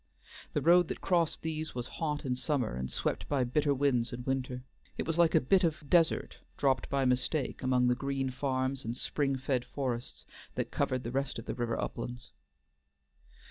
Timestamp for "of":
5.63-5.87, 11.37-11.45